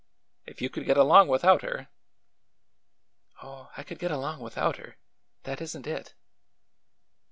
If 0.47 0.63
you 0.63 0.69
could 0.71 0.85
get 0.87 0.97
along 0.97 1.27
without 1.27 1.61
her 1.61 1.87
""Oh, 3.43 3.69
I 3.77 3.83
could 3.83 3.99
get 3.99 4.09
along 4.09 4.39
without 4.39 4.77
her. 4.77 4.97
That 5.43 5.61
is 5.61 5.77
n't 5.77 5.85
it!" 5.85 6.15